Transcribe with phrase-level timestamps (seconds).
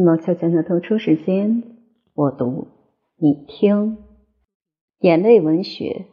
[0.00, 1.64] 毛小姐的读书时间，
[2.14, 2.68] 我读
[3.16, 3.98] 你听。
[5.00, 6.06] 眼泪文学。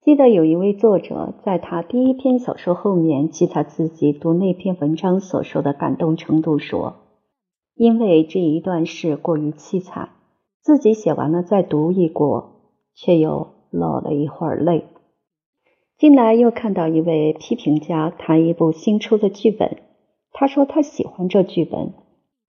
[0.00, 6.96] 记得有一位作者在他第一篇小说后面记他自己读那篇文章所受的感动程度，说
[7.76, 10.08] ：“因为这一段事过于凄惨，
[10.62, 12.62] 自己写完了再读一过，
[12.94, 14.86] 却又落了一会儿泪。”
[15.98, 19.82] 近来又看到一位批评家谈一部新出的剧本，
[20.32, 21.92] 他说他喜欢这剧本，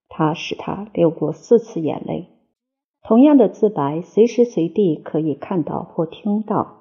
[0.09, 2.27] 他使他流过四次眼泪。
[3.01, 6.75] 同样的自白，随时随地可以看到或听到。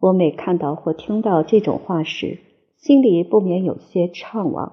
[0.00, 2.38] 我每看到或听到这种话时，
[2.76, 4.72] 心里不免有些怅惘。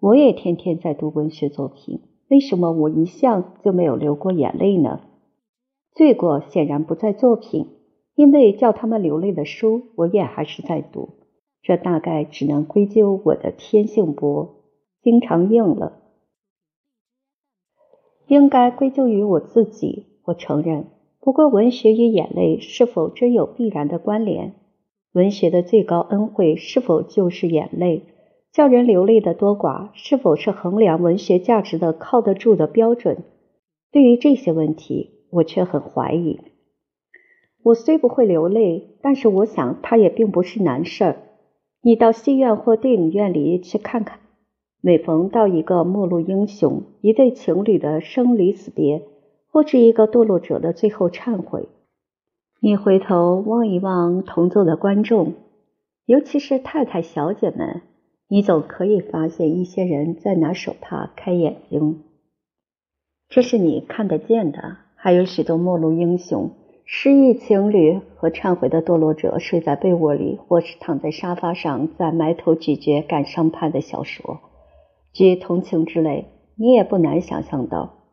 [0.00, 5.00] 我也天天在读文学作品，为什么我一向就没有流过眼泪呢？
[5.94, 7.66] 罪过显然不在作品。
[8.14, 11.10] 因为叫他们流泪的书，我也还是在读。
[11.62, 14.56] 这大概只能归咎我的天性薄，
[15.02, 15.97] 经常应了。
[18.28, 20.86] 应该归咎于我自己，我承认。
[21.20, 24.54] 不过，文学与眼泪是否真有必然的关联？
[25.12, 28.04] 文学的最高恩惠是否就是眼泪？
[28.52, 33.24] 叫人流泪的多寡，是否是衡量文学价值的靠得住的标准？
[33.90, 36.38] 对于这些问题，我却很怀疑。
[37.62, 41.16] 我虽不会流泪，但是我想它也并不是难事儿。
[41.82, 44.18] 你到戏院或电影院里去看看，
[44.80, 49.02] 每逢到一个末路英雄、一对情侣的生离死别，
[49.50, 51.68] 或是一个堕落者的最后忏悔，
[52.60, 55.34] 你回头望一望同座的观众，
[56.06, 57.82] 尤其是太太小姐们，
[58.28, 62.02] 你总可以发现一些人在拿手帕开眼睛。
[63.28, 66.50] 这是你看得见的，还有许多末路英雄。
[66.90, 74.40] 失意情侣和忏悔的堕落者睡在被窝里，或是躺在沙发上，在埋头咀嚼感伤派的小说，
[75.18, 78.04] 举同情之类，你也不难想象到，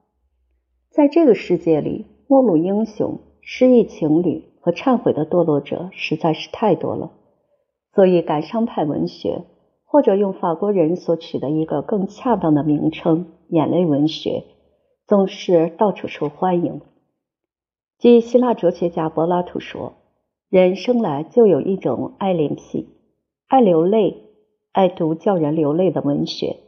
[0.89, 7.11] 在这个世界里，陌路英雄、失意情侣和忏悔的堕落者实在是太多了。
[7.93, 9.43] 所以，感伤派文学，
[9.85, 14.43] 或者用法国人所取的一个更恰当的名称——眼泪文学，
[15.05, 16.81] 总是到处受欢迎。
[17.99, 19.93] 据希腊哲学家柏拉图说，
[20.49, 22.89] 人生来就有一种爱怜癖，
[23.45, 24.23] 爱流泪，
[24.71, 26.64] 爱读叫人流泪的文学。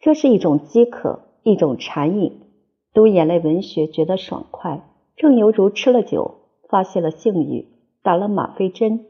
[0.00, 2.40] 这是一种饥渴，一种馋瘾。
[2.94, 4.82] 读眼泪文学觉得爽快，
[5.16, 6.36] 正犹如吃了酒，
[6.70, 7.68] 发泄了性欲，
[8.02, 9.04] 打了吗啡针，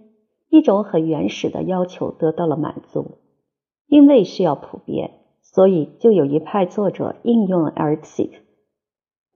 [0.49, 3.19] 一种很原始的要求得到了满足。
[3.87, 5.13] 因为需要普遍，
[5.43, 8.33] 所以就有一派作者应运而起。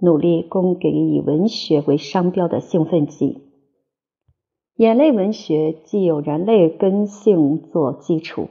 [0.01, 3.43] 努力供给以文学为商标的兴奋剂。
[4.77, 8.49] 眼泪文学既有人类根性做基础，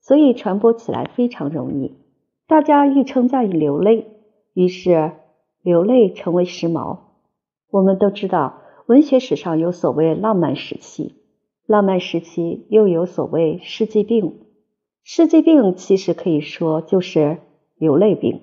[0.00, 2.03] 所以传播起来非常容易。
[2.46, 4.06] 大家愈称赞流泪，
[4.52, 5.12] 于是
[5.62, 6.98] 流泪成为时髦。
[7.70, 11.14] 我们都知道，文学史上有所谓浪漫时期，
[11.66, 14.40] 浪漫时期又有所谓世纪病。
[15.02, 17.38] 世纪病其实可以说就是
[17.76, 18.40] 流泪病。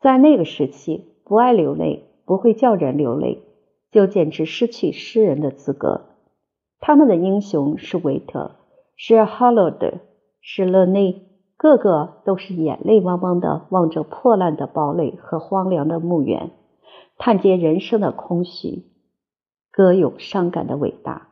[0.00, 1.12] 在那个时期。
[1.28, 3.42] 不爱流泪，不会叫人流泪，
[3.90, 6.02] 就简直失去诗人的资格。
[6.78, 8.52] 他们的英雄是维特，
[8.94, 9.94] 是哈罗德，
[10.40, 11.25] 是勒内，
[11.56, 16.50] 个个都是眼泪汪汪的望着破烂的堡垒和荒凉的墓园，
[17.16, 18.84] 探见人生的空虚，
[19.72, 21.28] 歌咏伤感的伟大。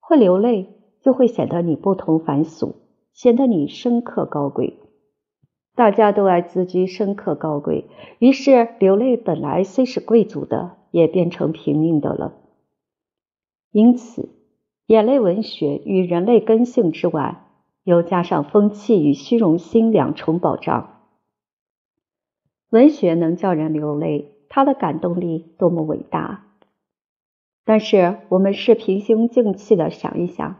[0.00, 0.68] 会流泪，
[1.02, 2.74] 就会显得你不同凡俗，
[3.12, 4.78] 显得你深刻高贵。
[5.76, 7.86] 大家都爱自居深刻高贵，
[8.18, 12.32] 于是流泪本来虽是贵族的，也变成平民的了。
[13.70, 14.28] 因此，
[14.86, 17.47] 眼泪文学与人类根性之外，
[17.88, 21.00] 又加上风气与虚荣心两重保障。
[22.68, 26.44] 文学能叫人流泪，它的感动力多么伟大！
[27.64, 30.56] 但是，我们是平心静气的想一想，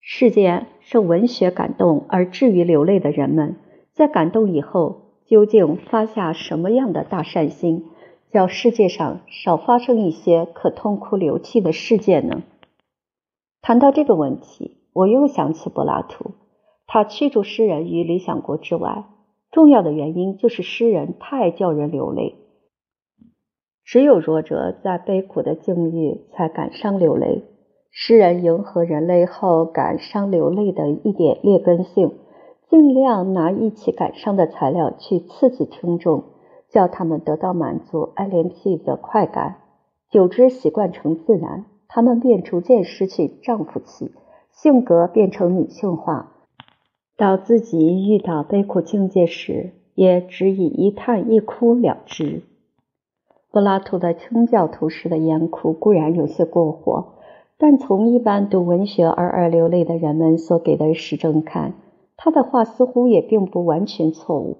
[0.00, 3.56] 世间受文学感动而至于流泪的人们。
[3.92, 7.86] 在感动以后，究竟发下什么样的大善心，
[8.30, 12.44] 叫世界上少发生一些可痛哭流涕的事件呢？
[13.60, 16.32] 谈到这个问题，我又想起柏拉图，
[16.86, 19.04] 他驱逐诗人于理想国之外，
[19.50, 22.36] 重要的原因就是诗人太叫人流泪。
[23.84, 27.44] 只有弱者在悲苦的境遇才感伤流泪，
[27.90, 32.18] 诗人迎合人类后感伤流泪的一点劣根性。
[32.68, 36.22] 尽量拿一起感伤的材料去刺激听众，
[36.68, 39.56] 叫他们得到满足爱怜癖的快感。
[40.08, 44.12] 久之习惯成自然，他们便逐渐失去丈夫气，
[44.62, 46.32] 性格变成女性化。
[47.16, 52.42] 到自己遇到悲苦境界时，也只以一叹一哭了之。
[53.50, 57.14] 柏拉图的清教徒式的严酷固然有些过火，
[57.56, 61.72] 但从一般读文学而而流泪的人们所给的实证看，
[62.18, 64.58] 他的话似乎也并不完全错误。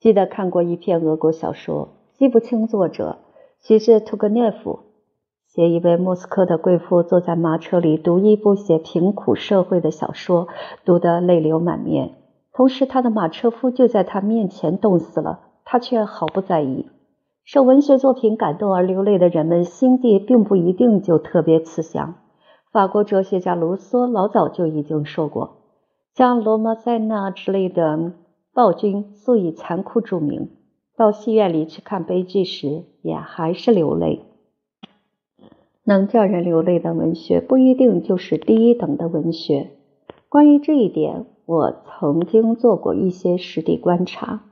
[0.00, 3.18] 记得看过一篇俄国小说，记不清作者，
[3.60, 4.80] 许是屠格涅夫，
[5.56, 10.48] 写一位莫斯科的贵妇坐在马车里读一部写贫苦社会的小说，
[10.84, 12.16] 读得泪流满面，
[12.52, 16.90] 同时他的马车夫就在他面前冻死了，他却毫不在意。
[17.42, 22.16] 受文学作品感动而流泪的人们，心地并不一定就特别慈祥。
[22.70, 25.62] 法国哲学家卢梭老早就已经说过，
[26.14, 28.12] 像罗马塞纳之类的
[28.52, 30.50] 暴君素以残酷著名，
[30.98, 34.25] 到戏院里去看悲剧时，也还是流泪。
[35.88, 39.70] 能叫人流泪的文学，不一定就是第一等的文学。
[40.28, 44.42] 关于这一点，我曾经做过一些实地观察。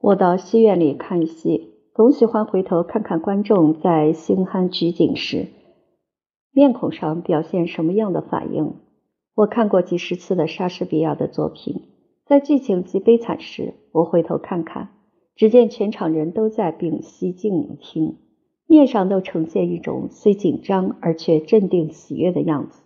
[0.00, 5.48] 我到戏院里看戏，总喜欢回头看看观众在星酣举景时，
[6.52, 8.76] 面孔上表现什么样的反应。
[9.34, 11.82] 我看过几十次的莎士比亚的作品，
[12.26, 14.90] 在剧情极悲惨时，我回头看看，
[15.34, 18.18] 只见全场人都在屏息静听，
[18.70, 22.84] 面上都呈现一种虽紧张而却镇定喜悦的样子。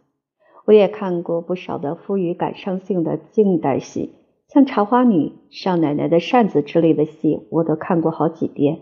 [0.64, 4.14] 我也看过不少的富于感伤性的近代戏。
[4.48, 8.78] 像《茶花女》《少奶奶的扇子》之类的戏，我都看过好几遍。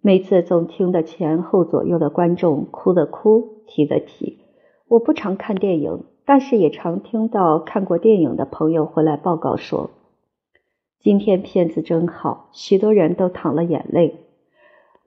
[0.00, 4.38] 每次总听得前后左右的观众哭的哭，啼的啼。
[4.88, 9.90] 我不常看电影，但是也常听到看过电影的朋友回来报告说
[10.98, 14.16] ：“今天片子真好，许多人都淌了眼泪。”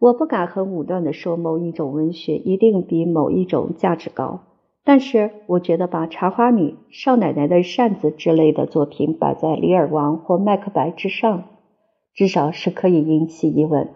[0.06, 4.42] 我不敢很武断地说某一种文学一定比某一种价值高。
[4.84, 6.62] 但是，我觉得把《茶花女》
[6.92, 11.46] 《少奶奶的扇子》之类的作品摆在《李尔王》或《麦克白》之上，
[12.14, 13.90] 至少是可以引起疑问。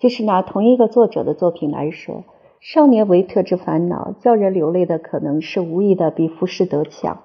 [0.00, 2.16] 就是拿同一个作者的作品来说，
[2.60, 7.22] 《少年维特之烦恼》叫人流泪的可能是无疑的比《浮士德》强，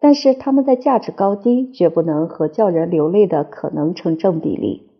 [0.00, 4.93] 但是他们的价值高低绝不能和叫人流泪的可能成正比例。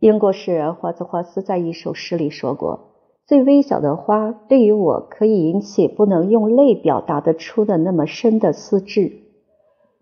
[0.00, 2.90] 英国诗人华兹华斯在一首诗里说过。
[3.26, 9.24] 最微小的花，对于我可以引起不能用泪表达得出的那么深的思智。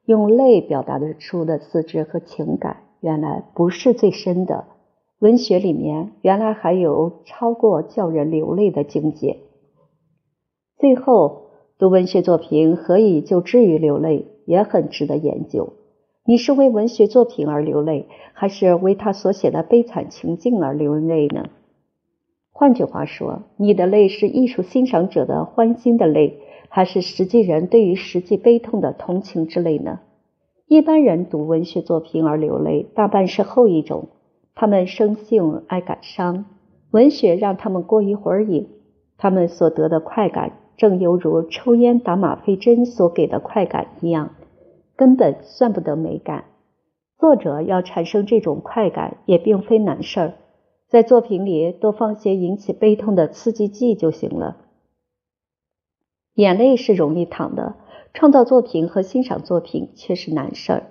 [0.05, 4.67] 用泪表达得出的思智和情感，原来不是最深的。
[5.19, 9.39] 文学里面原来还有超过叫人流泪的境界。
[10.79, 11.47] 最后，
[11.79, 15.73] 读文学作品何以就至于流泪，也很值得研究。
[16.29, 21.45] 你是为文学作品而流泪，还是为他所写的悲惨情境而流泪呢？
[22.51, 30.01] 换句话说，你的泪是艺术欣赏者的欢欣的泪，还是实际人对于实际悲痛的同情之泪呢？
[30.67, 34.09] 一般人读文学作品而流泪，大半是后一种。
[34.57, 36.47] 他们生性爱感伤，
[36.91, 38.67] 文学让他们过一会儿瘾，
[39.17, 44.31] 他们所得的快感，正犹如抽烟打吗啡针所给的快感一样，
[44.97, 46.45] 根本算不得美感。
[47.19, 50.35] 作者要产生这种快感，也并非难事儿。
[50.89, 54.59] 在作品里多放些引起悲痛的刺激剂就行了。
[56.35, 57.77] 眼泪是容易淌的，
[58.15, 60.83] 创造作品和欣赏作品却是难事儿。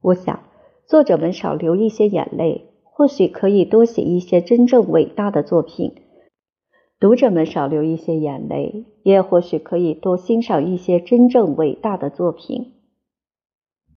[0.00, 0.40] 我想，
[0.86, 5.92] 作者们少流一些眼泪，或许可以多写一些真正伟大的作品；
[6.98, 12.73] 读者们少流一些眼泪，也或许可以多欣赏一些真正伟大的作品。